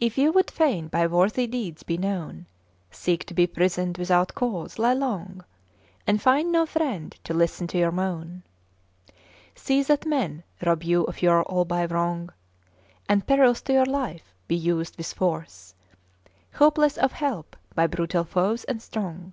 If 0.00 0.18
you 0.18 0.32
would 0.32 0.50
fain 0.50 0.88
by 0.88 1.06
worthy 1.06 1.46
deeds 1.46 1.84
be 1.84 1.96
known, 1.96 2.46
Seek 2.90 3.22
to 3.26 3.32
be 3.32 3.46
prisoned 3.46 3.96
without 3.96 4.34
cause, 4.34 4.76
lie 4.76 4.92
long, 4.92 5.44
''And 6.08 6.20
find 6.20 6.50
no 6.50 6.66
friend 6.66 7.16
to 7.22 7.32
listen 7.32 7.68
to 7.68 7.78
your 7.78 7.92
moan. 7.92 8.42
See 9.54 9.84
that 9.84 10.04
men 10.04 10.42
rob 10.62 10.82
you 10.82 11.04
of 11.04 11.22
your 11.22 11.44
all 11.44 11.64
by 11.64 11.84
wrong; 11.84 12.30
Add 13.08 13.28
perils 13.28 13.60
to 13.66 13.72
your 13.72 13.86
life; 13.86 14.34
be 14.48 14.56
used 14.56 14.96
with 14.96 15.12
force, 15.14 15.76
Hopeless 16.54 16.98
of 16.98 17.12
help, 17.12 17.54
by 17.72 17.86
brutal 17.86 18.24
foes 18.24 18.64
and 18.64 18.82
strong. 18.82 19.32